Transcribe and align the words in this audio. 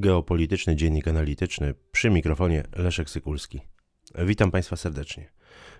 Geopolityczny 0.00 0.76
Dziennik 0.76 1.08
Analityczny 1.08 1.74
przy 1.92 2.10
mikrofonie 2.10 2.62
Leszek 2.76 3.10
Sykulski. 3.10 3.60
Witam 4.26 4.50
Państwa 4.50 4.76
serdecznie. 4.76 5.30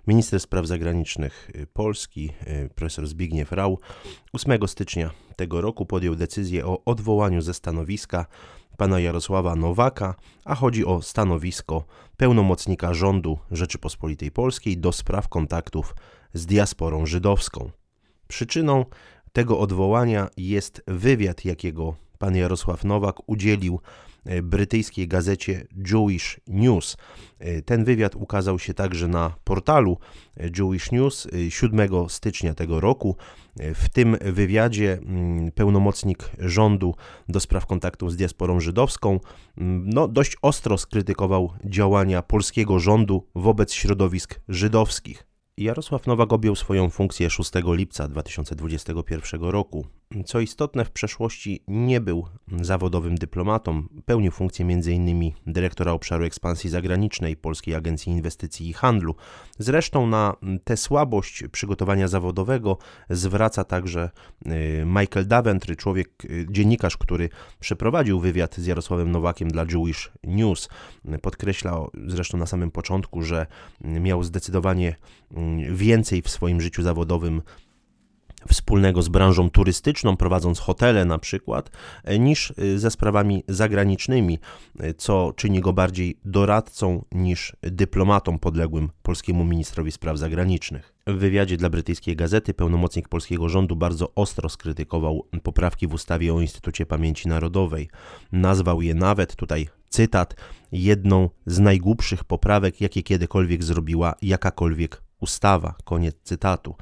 Minister 0.07 0.41
Spraw 0.41 0.67
Zagranicznych 0.67 1.51
Polski, 1.73 2.33
profesor 2.75 3.07
Zbigniew 3.07 3.53
Rau, 3.53 3.79
8 4.33 4.69
stycznia 4.69 5.11
tego 5.37 5.61
roku 5.61 5.87
podjął 5.87 6.15
decyzję 6.15 6.67
o 6.67 6.85
odwołaniu 6.85 7.41
ze 7.41 7.55
stanowiska 7.55 8.27
pana 8.77 9.01
Jarosława 9.01 9.57
Nowaka, 9.57 10.15
a 10.45 10.55
chodzi 10.55 10.85
o 10.85 11.03
stanowisko 11.03 11.85
pełnomocnika 12.17 12.95
rządu 12.95 13.39
Rzeczypospolitej 13.51 14.31
Polskiej 14.31 14.79
do 14.79 14.93
spraw 14.93 15.29
kontaktów 15.29 15.95
z 16.35 16.47
diasporą 16.47 17.07
żydowską. 17.07 17.71
Przyczyną 18.29 18.85
tego 19.33 19.59
odwołania 19.59 20.29
jest 20.37 20.83
wywiad, 20.87 21.45
jakiego 21.45 21.97
pan 22.19 22.37
Jarosław 22.37 22.85
Nowak 22.85 23.17
udzielił 23.27 23.81
brytyjskiej 24.43 25.09
gazecie 25.09 25.67
Jewish 25.93 26.41
News. 26.47 26.97
E, 27.39 27.63
ten 27.63 27.85
wywiad 27.85 28.17
ukazał 28.17 28.59
się 28.59 28.75
także 28.75 29.09
na 29.09 29.37
portalu 29.45 29.99
e, 30.37 30.51
Jewish 30.59 30.93
News 30.93 31.29
7 31.49 31.89
stycznia 32.09 32.55
tego 32.55 32.81
roku. 32.81 33.17
W 33.75 33.89
tym 33.89 34.17
wywiadzie 34.21 34.93
mm, 34.93 35.53
pełnomocnik 35.53 36.31
rządu 36.39 36.95
do 37.29 37.41
spraw 37.41 37.67
kontaktów 37.67 38.13
z 38.13 38.17
diasporą 38.17 38.61
żydowską 38.61 39.21
mm, 39.59 39.91
no, 39.91 40.09
dość 40.09 40.37
ostro 40.43 40.79
skrytykował 40.79 41.53
działania 41.65 42.23
polskiego 42.23 42.79
rządu 42.79 43.27
wobec 43.35 43.73
środowisk 43.73 44.41
żydowskich. 44.49 45.27
Jarosław 45.59 46.07
Nowak 46.07 46.33
objął 46.33 46.57
swoją 46.57 46.91
funkcję 46.91 47.31
6 47.31 47.51
lipca 47.67 48.09
2021 48.09 49.41
roku. 49.41 49.87
Co 50.25 50.41
istotne, 50.41 50.85
w 50.85 50.91
przeszłości 50.91 51.63
nie 51.69 52.01
był 52.01 52.27
zawodowym 52.63 53.15
dyplomatą. 53.15 53.83
Pełnił 54.05 54.33
funkcję 54.33 54.67
m.in. 54.67 55.33
dyrektora 55.47 55.93
obszaru 55.93 56.25
ekspansji 56.25 56.71
zagranicznej 56.71 57.37
Polskiej 57.37 57.75
Agencji 57.75 58.13
Inwestycji 58.13 58.69
i 58.69 58.73
Handlu. 58.73 59.15
Zresztą 59.59 60.07
na 60.07 60.37
tę 60.65 60.77
słabość 60.77 61.45
przygotowania 61.53 62.09
zawodowego 62.09 62.79
zwraca 63.11 63.65
także 63.65 64.11
y, 64.47 64.85
Michael 64.87 65.27
Daventry, 65.27 65.77
człowiek, 65.77 66.25
y, 66.25 66.47
dziennikarz, 66.51 66.97
który 66.97 67.29
przeprowadził 67.61 68.21
wywiad 68.21 68.57
z 68.57 68.67
Jarosławem 68.67 69.11
Nowakiem 69.11 69.49
dla 69.49 69.65
Jewish 69.73 70.13
News. 70.25 70.69
Podkreślał 71.23 71.91
zresztą 72.07 72.39
na 72.39 72.47
samym 72.47 72.71
początku, 72.71 73.23
że 73.23 73.47
miał 73.81 74.23
zdecydowanie 74.23 74.97
y, 75.69 75.75
więcej 75.75 76.23
w 76.23 76.29
swoim 76.29 76.61
życiu 76.61 76.83
zawodowym 76.83 77.43
wspólnego 78.47 79.03
z 79.03 79.09
branżą 79.09 79.51
turystyczną, 79.51 80.17
prowadząc 80.17 80.59
hotele 80.59 81.05
na 81.05 81.19
przykład, 81.19 81.71
e, 82.05 82.19
niż 82.19 82.51
e, 82.51 82.79
ze 82.79 82.91
sprawami 82.91 83.45
zagranicznymi, 83.49 84.39
e, 84.81 84.95
co 84.95 85.33
czyni 85.37 85.61
go 85.61 85.73
bardziej 85.73 86.19
doradcą 86.25 87.05
niż 87.13 87.57
dyplomatą 87.63 88.39
podległym 88.39 88.91
polskiemu 89.03 89.45
ministrowi 89.45 89.93
spraw 89.93 90.19
zagranicznych. 90.19 90.95
W 91.07 91.13
wywiadzie 91.13 91.57
dla 91.57 91.71
brytyjskiej 91.71 92.17
gazety 92.17 92.55
pełnomocnik 92.55 93.09
polskiego 93.09 93.49
rządu 93.49 93.77
bardzo 93.77 94.15
ostro 94.15 94.49
skrytykował 94.49 95.27
poprawki 95.43 95.87
w 95.87 95.95
ustawie 95.95 96.35
o 96.35 96.41
Instytucie 96.41 96.87
Pamięci 96.87 97.29
Narodowej. 97.29 97.89
Nazwał 98.33 98.83
je 98.83 98.95
nawet, 98.95 99.37
tutaj 99.37 99.69
cytat, 99.89 100.35
jedną 100.73 101.31
z 101.47 101.59
najgłupszych 101.59 102.25
poprawek, 102.25 102.81
jakie 102.81 103.03
kiedykolwiek 103.03 103.65
zrobiła 103.65 104.15
jakakolwiek 104.23 105.06
ustawa. 105.21 105.75
Koniec 105.85 106.17
cytatu. 106.23 106.75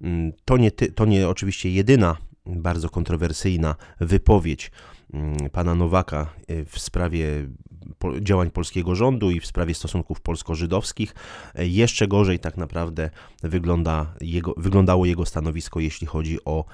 Mm, 0.00 0.32
to 0.44 0.56
nie, 0.56 0.70
to 0.70 1.04
nie 1.04 1.28
oczywiście 1.28 1.70
jedyna 1.70 2.16
bardzo 2.46 2.88
kontrowersyjna 2.88 3.74
wypowiedź 4.00 4.70
mm, 5.14 5.50
pana 5.50 5.74
Nowaka 5.74 6.34
e, 6.48 6.64
w 6.64 6.78
sprawie 6.78 7.48
działań 8.20 8.50
polskiego 8.50 8.94
rządu 8.94 9.30
i 9.30 9.40
w 9.40 9.46
sprawie 9.46 9.74
stosunków 9.74 10.20
polsko-żydowskich. 10.20 11.14
E, 11.54 11.66
jeszcze 11.66 12.08
gorzej 12.08 12.38
tak 12.38 12.56
naprawdę 12.56 13.10
wygląda 13.42 14.14
jego, 14.20 14.54
wyglądało 14.56 15.06
jego 15.06 15.26
stanowisko, 15.26 15.80
jeśli 15.80 16.06
chodzi 16.06 16.44
o 16.44 16.64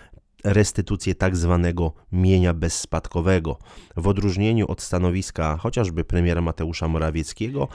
restytucję 0.44 1.14
tak 1.14 1.36
zwanego 1.36 1.92
mienia 2.12 2.54
bezspadkowego. 2.54 3.58
W 3.96 4.08
odróżnieniu 4.08 4.66
od 4.68 4.82
stanowiska 4.82 5.56
chociażby 5.56 6.04
premiera 6.04 6.40
Mateusza 6.40 6.88
Morawieckiego, 6.88 7.68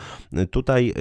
tutaj 0.51 0.93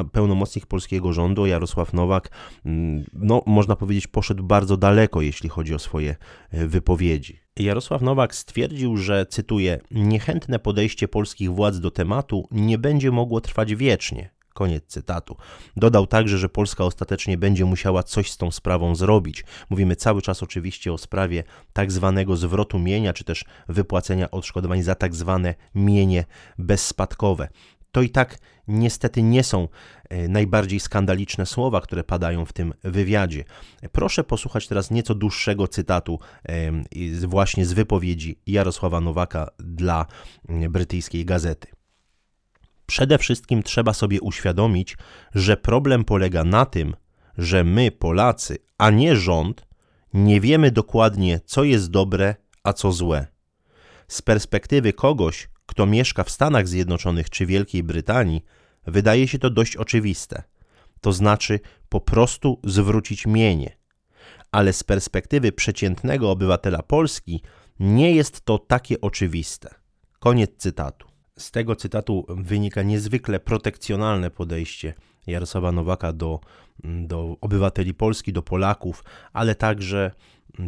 y, 0.00 0.04
pełnomocnik 0.12 0.66
polskiego 0.66 1.12
rządu 1.12 1.46
Jarosław 1.46 1.92
Nowak, 1.92 2.30
mm, 2.64 3.04
no, 3.12 3.42
można 3.46 3.76
powiedzieć, 3.76 4.06
poszedł 4.06 4.44
bardzo 4.44 4.76
daleko, 4.76 5.20
jeśli 5.20 5.48
chodzi 5.48 5.74
o 5.74 5.78
swoje 5.78 6.16
y, 6.54 6.68
wypowiedzi. 6.68 7.40
Jarosław 7.56 8.02
Nowak 8.02 8.34
stwierdził, 8.34 8.96
że, 8.96 9.26
cytuję, 9.26 9.80
niechętne 9.90 10.58
podejście 10.58 11.08
polskich 11.08 11.52
władz 11.52 11.78
do 11.78 11.90
tematu 11.90 12.48
nie 12.50 12.78
będzie 12.78 13.10
mogło 13.10 13.40
trwać 13.40 13.74
wiecznie. 13.74 14.39
Koniec 14.54 14.84
cytatu. 14.86 15.36
Dodał 15.76 16.06
także, 16.06 16.38
że 16.38 16.48
Polska 16.48 16.84
ostatecznie 16.84 17.38
będzie 17.38 17.64
musiała 17.64 18.02
coś 18.02 18.30
z 18.30 18.36
tą 18.36 18.50
sprawą 18.50 18.94
zrobić. 18.94 19.44
Mówimy 19.70 19.96
cały 19.96 20.22
czas 20.22 20.42
oczywiście 20.42 20.92
o 20.92 20.98
sprawie 20.98 21.44
tak 21.72 21.92
zwanego 21.92 22.36
zwrotu 22.36 22.78
mienia, 22.78 23.12
czy 23.12 23.24
też 23.24 23.44
wypłacenia 23.68 24.30
odszkodowań 24.30 24.82
za 24.82 24.94
tak 24.94 25.14
zwane 25.14 25.54
mienie 25.74 26.24
bezspadkowe. 26.58 27.48
To 27.92 28.02
i 28.02 28.10
tak 28.10 28.38
niestety 28.68 29.22
nie 29.22 29.44
są 29.44 29.68
e, 30.08 30.28
najbardziej 30.28 30.80
skandaliczne 30.80 31.46
słowa, 31.46 31.80
które 31.80 32.04
padają 32.04 32.44
w 32.44 32.52
tym 32.52 32.74
wywiadzie. 32.84 33.44
Proszę 33.92 34.24
posłuchać 34.24 34.68
teraz 34.68 34.90
nieco 34.90 35.14
dłuższego 35.14 35.68
cytatu 35.68 36.18
właśnie 37.26 37.66
z 37.66 37.72
wypowiedzi 37.72 38.38
Jarosława 38.46 39.00
Nowaka 39.00 39.48
dla 39.58 40.06
brytyjskiej 40.48 41.24
gazety. 41.24 41.79
Przede 42.90 43.18
wszystkim 43.18 43.62
trzeba 43.62 43.92
sobie 43.92 44.20
uświadomić, 44.20 44.96
że 45.34 45.56
problem 45.56 46.04
polega 46.04 46.44
na 46.44 46.66
tym, 46.66 46.96
że 47.38 47.64
my, 47.64 47.90
Polacy, 47.90 48.58
a 48.78 48.90
nie 48.90 49.16
rząd, 49.16 49.66
nie 50.14 50.40
wiemy 50.40 50.70
dokładnie, 50.70 51.40
co 51.44 51.64
jest 51.64 51.90
dobre, 51.90 52.34
a 52.62 52.72
co 52.72 52.92
złe. 52.92 53.26
Z 54.08 54.22
perspektywy 54.22 54.92
kogoś, 54.92 55.48
kto 55.66 55.86
mieszka 55.86 56.24
w 56.24 56.30
Stanach 56.30 56.68
Zjednoczonych 56.68 57.30
czy 57.30 57.46
Wielkiej 57.46 57.82
Brytanii, 57.82 58.44
wydaje 58.86 59.28
się 59.28 59.38
to 59.38 59.50
dość 59.50 59.76
oczywiste. 59.76 60.42
To 61.00 61.12
znaczy 61.12 61.60
po 61.88 62.00
prostu 62.00 62.60
zwrócić 62.64 63.26
mienie. 63.26 63.76
Ale 64.52 64.72
z 64.72 64.84
perspektywy 64.84 65.52
przeciętnego 65.52 66.30
obywatela 66.30 66.82
Polski 66.82 67.42
nie 67.80 68.12
jest 68.12 68.44
to 68.44 68.58
takie 68.58 69.00
oczywiste. 69.00 69.74
Koniec 70.18 70.50
cytatu. 70.56 71.09
Z 71.40 71.50
tego 71.50 71.76
cytatu 71.76 72.26
wynika 72.28 72.82
niezwykle 72.82 73.40
protekcjonalne 73.40 74.30
podejście 74.30 74.94
Jarosława 75.26 75.72
Nowaka 75.72 76.12
do, 76.12 76.40
do 76.84 77.36
obywateli 77.40 77.94
Polski, 77.94 78.32
do 78.32 78.42
Polaków, 78.42 79.04
ale 79.32 79.54
także 79.54 80.10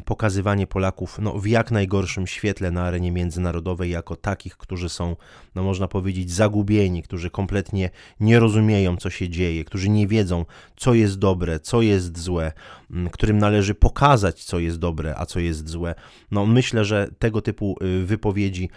pokazywanie 0.05 0.67
Polaków 0.67 1.19
no, 1.23 1.33
w 1.39 1.47
jak 1.47 1.71
najgorszym 1.71 2.27
świetle 2.27 2.71
na 2.71 2.83
arenie 2.83 3.13
międzynarodowej, 3.13 3.91
jako 3.91 4.17
takich, 4.17 4.57
którzy 4.57 4.89
są, 4.89 5.17
no, 5.55 5.63
można 5.63 5.89
powiedzieć, 5.89 6.31
zagubieni, 6.31 7.03
którzy 7.03 7.31
kompletnie 7.31 7.91
nie 8.21 8.39
rozumieją, 8.39 8.97
co 8.97 9.11
się 9.11 9.29
dzieje, 9.29 9.65
którzy 9.65 9.89
nie 9.89 10.07
wiedzą, 10.07 10.45
co 10.77 10.95
jest 10.95 11.19
dobre, 11.19 11.61
co 11.61 11.83
jest 11.83 12.19
złe, 12.19 12.53
którym 13.13 13.39
należy 13.39 13.75
pokazać, 13.75 14.45
co 14.45 14.59
jest 14.59 14.79
dobre, 14.79 15.15
a 15.17 15.27
co 15.27 15.41
jest 15.41 15.69
złe. 15.69 15.95
No, 16.31 16.47
myślę, 16.47 16.85
że 16.85 17.09
tego 17.19 17.43
typu 17.43 17.77
y, 17.83 18.07
wypowiedzi 18.07 18.71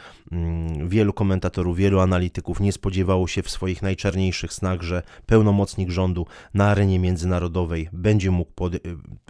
wielu 0.87 1.13
komentatorów, 1.13 1.77
wielu 1.77 1.99
analityków 1.99 2.59
nie 2.59 2.71
spodziewało 2.71 3.27
się 3.27 3.43
w 3.43 3.49
swoich 3.49 3.81
najczarniejszych 3.81 4.53
snach, 4.53 4.81
że 4.81 5.03
pełnomocnik 5.25 5.89
rządu 5.89 6.25
na 6.53 6.67
arenie 6.67 6.99
międzynarodowej 6.99 7.89
będzie 7.93 8.31
mógł 8.31 8.67
y, 8.67 8.79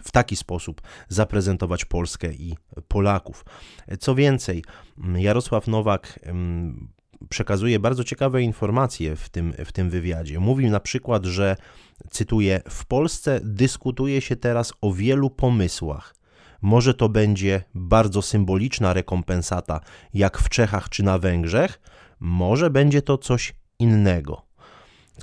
w 0.02 0.10
taki 0.10 0.36
sposób 0.36 0.82
zaprezentować 1.08 1.65
Polskę 1.84 2.32
i 2.32 2.54
Polaków. 2.88 3.44
Co 4.00 4.14
więcej, 4.14 4.64
Jarosław 5.16 5.66
Nowak 5.66 6.20
przekazuje 7.28 7.78
bardzo 7.78 8.04
ciekawe 8.04 8.42
informacje 8.42 9.16
w 9.16 9.28
tym, 9.28 9.52
w 9.64 9.72
tym 9.72 9.90
wywiadzie. 9.90 10.40
Mówił 10.40 10.70
na 10.70 10.80
przykład, 10.80 11.24
że, 11.24 11.56
cytuję, 12.10 12.60
w 12.68 12.84
Polsce 12.84 13.40
dyskutuje 13.44 14.20
się 14.20 14.36
teraz 14.36 14.72
o 14.80 14.92
wielu 14.92 15.30
pomysłach. 15.30 16.16
Może 16.62 16.94
to 16.94 17.08
będzie 17.08 17.62
bardzo 17.74 18.22
symboliczna 18.22 18.92
rekompensata, 18.92 19.80
jak 20.14 20.38
w 20.38 20.48
Czechach 20.48 20.88
czy 20.88 21.02
na 21.02 21.18
Węgrzech, 21.18 21.80
może 22.20 22.70
będzie 22.70 23.02
to 23.02 23.18
coś 23.18 23.54
innego. 23.78 24.45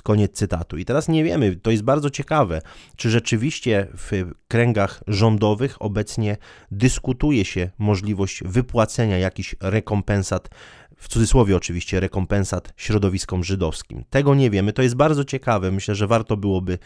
Koniec 0.02 0.32
cytatu. 0.32 0.76
I 0.76 0.84
teraz 0.84 1.08
nie 1.08 1.24
wiemy, 1.24 1.56
to 1.56 1.70
jest 1.70 1.82
bardzo 1.82 2.10
ciekawe, 2.10 2.60
czy 2.96 3.10
rzeczywiście 3.10 3.86
w 3.96 4.30
kręgach 4.48 5.02
rządowych 5.06 5.82
obecnie 5.82 6.36
dyskutuje 6.70 7.44
się 7.44 7.70
możliwość 7.78 8.42
wypłacenia 8.44 9.18
jakichś 9.18 9.56
rekompensat, 9.60 10.48
w 10.96 11.08
cudzysłowie 11.08 11.56
oczywiście 11.56 12.00
rekompensat 12.00 12.72
środowiskom 12.76 13.44
żydowskim. 13.44 14.04
Tego 14.10 14.34
nie 14.34 14.50
wiemy, 14.50 14.72
to 14.72 14.82
jest 14.82 14.94
bardzo 14.94 15.24
ciekawe. 15.24 15.70
Myślę, 15.70 15.94
że 15.94 16.06
warto 16.06 16.36
byłoby 16.36 16.78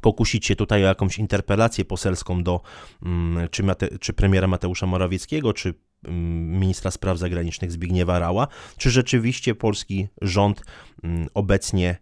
pokusić 0.00 0.46
się 0.46 0.56
tutaj 0.56 0.84
o 0.84 0.86
jakąś 0.86 1.18
interpelację 1.18 1.84
poselską 1.84 2.42
do 2.42 2.60
mm, 3.02 3.48
czy, 3.48 3.62
Mate, 3.62 3.98
czy 3.98 4.12
premiera 4.12 4.46
Mateusza 4.46 4.86
Morawieckiego, 4.86 5.52
czy 5.52 5.74
ministra 6.08 6.90
spraw 6.90 7.18
zagranicznych 7.18 7.72
Zbigniewa 7.72 8.18
Rała, 8.18 8.48
czy 8.76 8.90
rzeczywiście 8.90 9.54
polski 9.54 10.08
rząd 10.22 10.62
obecnie 11.34 11.96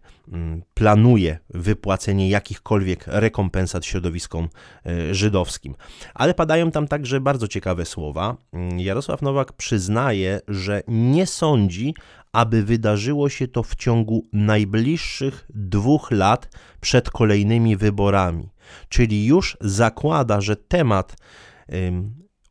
planuje 0.73 1.39
wypłacenie 1.49 2.29
jakichkolwiek 2.29 3.03
rekompensat 3.07 3.85
środowiskom 3.85 4.49
e, 4.85 5.15
żydowskim. 5.15 5.75
Ale 6.13 6.33
padają 6.33 6.71
tam 6.71 6.87
także 6.87 7.21
bardzo 7.21 7.47
ciekawe 7.47 7.85
słowa. 7.85 8.37
Jarosław 8.77 9.21
Nowak 9.21 9.53
przyznaje, 9.53 10.39
że 10.47 10.83
nie 10.87 11.27
sądzi, 11.27 11.93
aby 12.31 12.63
wydarzyło 12.63 13.29
się 13.29 13.47
to 13.47 13.63
w 13.63 13.75
ciągu 13.75 14.27
najbliższych 14.33 15.45
dwóch 15.49 16.11
lat 16.11 16.49
przed 16.81 17.09
kolejnymi 17.09 17.77
wyborami. 17.77 18.49
Czyli 18.89 19.25
już 19.25 19.57
zakłada, 19.61 20.41
że 20.41 20.55
temat 20.55 21.15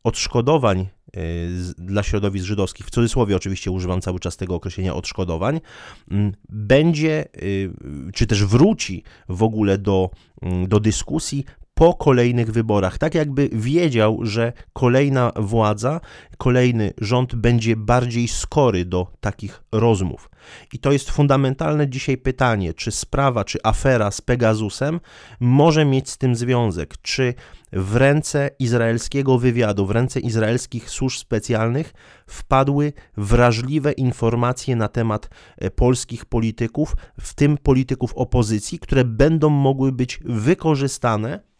odszkodowań 0.03 0.87
y, 1.17 1.49
dla 1.77 2.03
środowisk 2.03 2.45
żydowskich, 2.45 2.85
w 2.85 2.91
cudzysłowie 2.91 3.35
oczywiście 3.35 3.71
używam 3.71 4.01
cały 4.01 4.19
czas 4.19 4.37
tego 4.37 4.55
określenia 4.55 4.95
odszkodowań, 4.95 5.61
będzie, 6.49 7.25
y, 7.43 7.73
czy 8.13 8.27
też 8.27 8.45
wróci 8.45 9.03
w 9.29 9.43
ogóle 9.43 9.77
do, 9.77 10.09
do 10.67 10.79
dyskusji 10.79 11.45
po 11.83 11.93
kolejnych 11.93 12.51
wyborach. 12.51 12.97
Tak 12.97 13.15
jakby 13.15 13.49
wiedział, 13.53 14.19
że 14.21 14.53
kolejna 14.73 15.31
władza, 15.35 15.99
kolejny 16.37 16.93
rząd 16.97 17.35
będzie 17.35 17.75
bardziej 17.75 18.27
skory 18.27 18.85
do 18.85 19.07
takich 19.19 19.63
rozmów. 19.71 20.29
I 20.73 20.79
to 20.79 20.91
jest 20.91 21.11
fundamentalne 21.11 21.89
dzisiaj 21.89 22.17
pytanie, 22.17 22.73
czy 22.73 22.91
sprawa, 22.91 23.43
czy 23.43 23.59
afera 23.63 24.11
z 24.11 24.21
Pegasusem 24.21 24.99
może 25.39 25.85
mieć 25.85 26.09
z 26.09 26.17
tym 26.17 26.35
związek, 26.35 26.93
czy 27.01 27.33
w 27.73 27.95
ręce 27.95 28.49
izraelskiego 28.59 29.37
wywiadu, 29.37 29.85
w 29.85 29.91
ręce 29.91 30.19
izraelskich 30.19 30.89
służb 30.89 31.17
specjalnych 31.17 31.93
wpadły 32.27 32.93
wrażliwe 33.17 33.91
informacje 33.91 34.75
na 34.75 34.87
temat 34.87 35.29
e, 35.57 35.71
polskich 35.71 36.25
polityków, 36.25 36.95
w 37.19 37.33
tym 37.33 37.57
polityków 37.57 38.13
opozycji, 38.13 38.79
które 38.79 39.05
będą 39.05 39.49
mogły 39.49 39.91
być 39.91 40.19
wykorzystane 40.25 41.52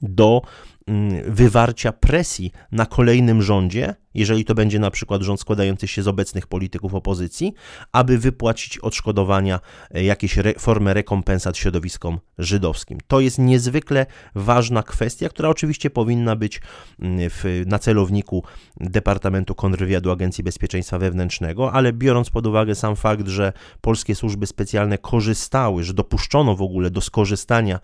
do 0.00 0.40
mm, 0.40 0.77
wywarcia 1.26 1.92
presji 1.92 2.52
na 2.72 2.86
kolejnym 2.86 3.42
rządzie, 3.42 3.94
jeżeli 4.14 4.44
to 4.44 4.54
będzie 4.54 4.78
na 4.78 4.90
przykład 4.90 5.22
rząd 5.22 5.40
składający 5.40 5.88
się 5.88 6.02
z 6.02 6.08
obecnych 6.08 6.46
polityków 6.46 6.94
opozycji, 6.94 7.54
aby 7.92 8.18
wypłacić 8.18 8.78
odszkodowania, 8.78 9.60
e, 9.90 10.04
jakieś 10.04 10.38
re, 10.38 10.52
formę 10.58 10.94
rekompensat 10.94 11.56
środowiskom 11.56 12.18
żydowskim. 12.38 12.98
To 13.06 13.20
jest 13.20 13.38
niezwykle 13.38 14.06
ważna 14.34 14.82
kwestia, 14.82 15.28
która 15.28 15.48
oczywiście 15.48 15.90
powinna 15.90 16.36
być 16.36 16.60
mm, 17.00 17.30
w, 17.30 17.62
na 17.66 17.78
celowniku 17.78 18.44
Departamentu 18.80 19.54
Kontrwywiadu 19.54 20.10
Agencji 20.10 20.44
Bezpieczeństwa 20.44 20.98
Wewnętrznego, 20.98 21.72
ale 21.72 21.92
biorąc 21.92 22.30
pod 22.30 22.46
uwagę 22.46 22.74
sam 22.74 22.96
fakt, 22.96 23.28
że 23.28 23.52
polskie 23.80 24.14
służby 24.14 24.46
specjalne 24.46 24.98
korzystały, 24.98 25.84
że 25.84 25.94
dopuszczono 25.94 26.56
w 26.56 26.62
ogóle 26.62 26.90
do 26.90 27.00
skorzystania 27.00 27.80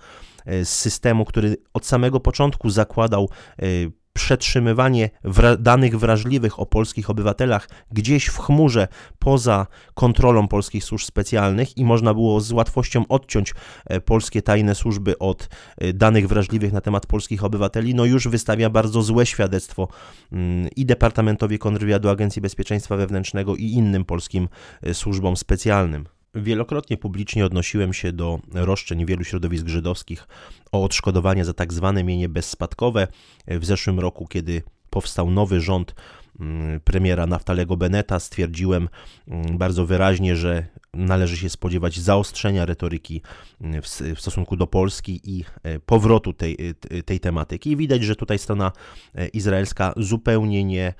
e, 0.46 0.64
z 0.64 0.68
systemu, 0.68 1.24
który 1.24 1.56
od 1.74 1.86
samego 1.86 2.20
początku 2.20 2.70
zakładał 2.70 2.93
e, 2.98 3.66
przetrzymywanie 4.14 5.10
wra 5.24 5.56
danych 5.56 5.98
wrażliwych 5.98 6.60
o 6.60 6.66
polskich 6.66 7.10
obywatelach 7.10 7.68
gdzieś 7.92 8.26
w 8.26 8.38
chmurze 8.38 8.88
poza 9.18 9.66
kontrolą 9.94 10.48
polskich 10.48 10.84
służb 10.84 11.06
specjalnych 11.06 11.76
i 11.76 11.84
można 11.84 12.14
było 12.14 12.40
z 12.40 12.52
łatwością 12.52 13.04
odciąć 13.08 13.54
e, 13.86 14.00
polskie 14.00 14.42
tajne 14.42 14.74
służby 14.74 15.18
od 15.18 15.48
e, 15.78 15.92
danych 15.92 16.28
wrażliwych 16.28 16.72
na 16.72 16.80
temat 16.80 17.06
polskich 17.06 17.44
obywateli, 17.44 17.94
no 17.94 18.04
już 18.04 18.28
wystawia 18.28 18.70
bardzo 18.70 19.02
złe 19.02 19.26
świadectwo 19.26 19.88
mm, 20.32 20.68
i 20.76 20.86
Departamentowi 20.86 21.58
Kontrwywiadu 21.58 22.08
Agencji 22.08 22.42
Bezpieczeństwa 22.42 22.96
Wewnętrznego 22.96 23.56
i 23.56 23.64
innym 23.64 24.04
polskim 24.04 24.48
e, 24.82 24.94
służbom 24.94 25.36
specjalnym. 25.36 26.06
Wielokrotnie 26.34 26.96
publicznie 26.96 27.46
odnosiłem 27.46 27.92
się 27.92 28.12
do 28.12 28.40
roszczeń 28.52 29.06
wielu 29.06 29.24
środowisk 29.24 29.68
żydowskich 29.68 30.28
o 30.72 30.84
odszkodowanie 30.84 31.44
za 31.44 31.54
tak 31.54 31.72
zwane 31.72 32.04
mienie 32.04 32.28
bezspadkowe. 32.28 33.08
W 33.46 33.64
zeszłym 33.64 34.00
roku, 34.00 34.26
kiedy 34.26 34.62
powstał 34.90 35.30
nowy 35.30 35.60
rząd 35.60 35.94
mm, 36.40 36.80
premiera 36.80 37.26
Naftalego 37.26 37.76
Beneta, 37.76 38.20
stwierdziłem 38.20 38.88
mm, 39.28 39.58
bardzo 39.58 39.86
wyraźnie, 39.86 40.36
że 40.36 40.66
należy 40.96 41.36
się 41.36 41.48
spodziewać 41.48 42.00
zaostrzenia 42.00 42.66
retoryki 42.66 43.22
mm, 43.60 43.82
w, 43.82 43.86
w, 44.16 44.20
stosunku 44.20 44.56
do 44.56 44.66
Polski 44.66 45.20
i 45.24 45.44
e, 45.62 45.80
powrotu 45.80 46.32
tej, 46.32 46.56
e, 46.90 47.02
tej 47.02 47.20
tematyki. 47.20 47.70
I 47.70 47.76
widać, 47.76 48.02
że 48.02 48.16
tutaj 48.16 48.38
strona 48.38 48.72
e, 49.14 49.28
izraelska 49.28 49.94
zupełnie 49.96 50.64
nie 50.64 50.94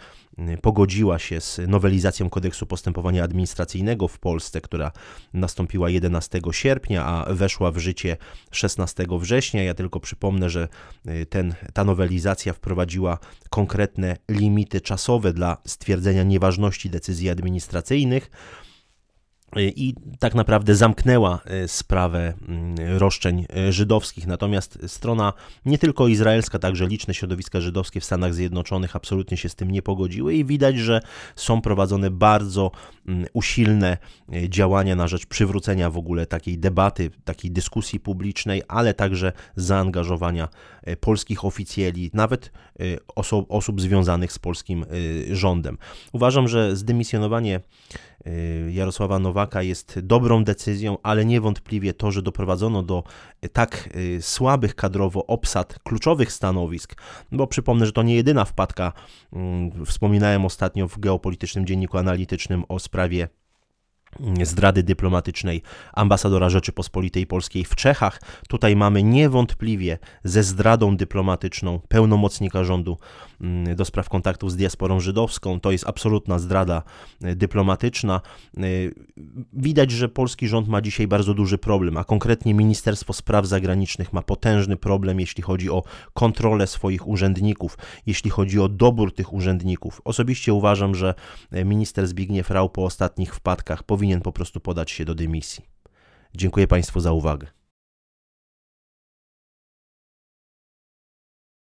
pogodziła 0.62 1.18
się 1.18 1.40
z 1.40 1.60
nowelizacją 1.68 2.30
kodeksu 2.30 2.66
postępowania 2.66 3.24
administracyjnego 3.24 4.08
w 4.08 4.18
Polsce, 4.18 4.60
która 4.60 4.92
nastąpiła 5.34 5.90
11 5.90 6.40
sierpnia, 6.50 7.04
a 7.04 7.34
weszła 7.34 7.70
w 7.70 7.78
życie 7.78 8.16
16 8.50 9.06
września. 9.18 9.62
Ja 9.62 9.74
tylko 9.74 10.00
przypomnę, 10.00 10.50
że 10.50 10.68
ten, 11.28 11.54
ta 11.72 11.84
nowelizacja 11.84 12.52
wprowadziła 12.52 13.18
konkretne 13.50 14.16
limity 14.28 14.80
czasowe 14.80 15.32
dla 15.32 15.56
stwierdzenia 15.66 16.22
nieważności 16.22 16.90
decyzji 16.90 17.30
administracyjnych 17.30 18.30
i 19.56 19.94
tak 20.18 20.34
naprawdę 20.34 20.74
zamknęła 20.74 21.40
e, 21.44 21.68
sprawę 21.68 22.34
mm, 22.48 22.98
roszczeń 22.98 23.46
e, 23.56 23.72
żydowskich. 23.72 24.26
Natomiast 24.26 24.78
strona 24.86 25.32
nie 25.66 25.78
tylko 25.78 26.08
izraelska, 26.08 26.58
także 26.58 26.86
liczne 26.86 27.14
środowiska 27.14 27.60
żydowskie 27.60 28.00
w 28.00 28.04
Stanach 28.04 28.34
Zjednoczonych 28.34 28.96
absolutnie 28.96 29.36
się 29.36 29.48
z 29.48 29.54
tym 29.54 29.70
nie 29.70 29.82
pogodziły 29.82 30.34
i 30.34 30.44
widać, 30.44 30.78
że 30.78 31.00
są 31.36 31.60
prowadzone 31.60 32.10
bardzo 32.10 32.70
mm, 33.06 33.26
usilne 33.32 33.98
e, 34.32 34.48
działania 34.48 34.96
na 34.96 35.08
rzecz 35.08 35.26
przywrócenia 35.26 35.90
w 35.90 35.98
ogóle 35.98 36.26
takiej 36.26 36.58
debaty, 36.58 37.10
takiej 37.24 37.50
dyskusji 37.50 38.00
publicznej, 38.00 38.62
ale 38.68 38.94
także 38.94 39.32
zaangażowania 39.56 40.48
polskich 41.00 41.44
oficjeli, 41.44 42.10
nawet 42.14 42.52
osób, 43.16 43.46
osób 43.48 43.80
związanych 43.80 44.32
z 44.32 44.38
polskim 44.38 44.86
rządem. 45.30 45.78
Uważam, 46.12 46.48
że 46.48 46.76
zdymisjonowanie 46.76 47.60
Jarosława 48.70 49.18
Nowaka 49.18 49.62
jest 49.62 50.00
dobrą 50.00 50.44
decyzją, 50.44 50.98
ale 51.02 51.24
niewątpliwie 51.24 51.94
to, 51.94 52.12
że 52.12 52.22
doprowadzono 52.22 52.82
do 52.82 53.04
tak 53.52 53.88
y, 53.96 54.22
słabych 54.22 54.74
kadrowo 54.74 55.26
obsad 55.26 55.78
kluczowych 55.78 56.32
stanowisk, 56.32 56.94
bo 57.32 57.46
przypomnę, 57.46 57.86
że 57.86 57.92
to 57.92 58.02
nie 58.02 58.14
jedyna 58.14 58.44
wpadka, 58.44 58.92
mm, 59.32 59.84
wspominałem 59.86 60.44
ostatnio 60.44 60.88
w 60.88 60.98
geopolitycznym 60.98 61.66
dzienniku 61.66 61.98
analitycznym 61.98 62.64
o 62.68 62.78
sprawie 62.78 63.28
zdrady 64.42 64.82
dyplomatycznej 64.82 65.62
ambasadora 65.92 66.50
Rzeczypospolitej 66.50 67.26
Polskiej 67.26 67.64
w 67.64 67.74
Czechach. 67.74 68.20
Tutaj 68.48 68.76
mamy 68.76 69.02
niewątpliwie 69.02 69.98
ze 70.24 70.42
zdradą 70.42 70.96
dyplomatyczną 70.96 71.80
pełnomocnika 71.88 72.64
rządu 72.64 72.98
mm, 73.40 73.76
do 73.76 73.84
spraw 73.84 74.08
kontaktów 74.08 74.52
z 74.52 74.56
diasporą 74.56 75.00
żydowską. 75.00 75.60
To 75.60 75.70
jest 75.70 75.88
absolutna 75.88 76.38
zdrada 76.38 76.82
e, 77.22 77.34
dyplomatyczna. 77.34 78.20
E, 78.56 78.60
widać, 79.52 79.90
że 79.90 80.08
polski 80.08 80.48
rząd 80.48 80.68
ma 80.68 80.80
dzisiaj 80.80 81.06
bardzo 81.06 81.34
duży 81.34 81.58
problem, 81.58 81.96
a 81.96 82.04
konkretnie 82.04 82.54
Ministerstwo 82.54 83.12
Spraw 83.12 83.46
Zagranicznych 83.46 84.12
ma 84.12 84.22
potężny 84.22 84.76
problem, 84.76 85.20
jeśli 85.20 85.42
chodzi 85.42 85.70
o 85.70 85.82
kontrolę 86.14 86.66
swoich 86.66 87.08
urzędników, 87.08 87.78
jeśli 88.06 88.30
chodzi 88.30 88.60
o 88.60 88.68
dobór 88.68 89.14
tych 89.14 89.32
urzędników. 89.32 90.00
Osobiście 90.04 90.54
uważam, 90.54 90.94
że 90.94 91.14
e, 91.50 91.64
minister 91.64 92.06
Zbigniew 92.06 92.50
Rau 92.50 92.68
po 92.68 92.84
ostatnich 92.84 93.34
wpadkach 93.34 93.82
powinien 93.82 94.03
powinien 94.04 94.20
po 94.20 94.32
prostu 94.32 94.60
podać 94.60 94.90
się 94.90 95.04
do 95.04 95.14
dymisji. 95.14 95.64
Dziękuję 96.34 96.66
Państwu 96.66 97.00
za 97.00 97.12
uwagę. 97.12 97.46